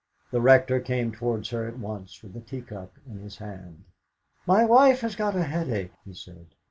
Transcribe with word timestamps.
The 0.31 0.41
Rector 0.41 0.79
came 0.79 1.11
towards 1.11 1.51
her 1.51 1.67
at 1.67 1.77
once 1.77 2.23
with 2.23 2.35
a 2.35 2.39
teacup 2.41 2.93
in 3.07 3.19
his 3.19 3.37
hand. 3.37 3.83
"My 4.47 4.65
wife 4.65 5.01
has 5.01 5.15
got 5.15 5.35
a 5.35 5.43
headache," 5.43 5.91
he 6.05 6.13
said. 6.15 6.55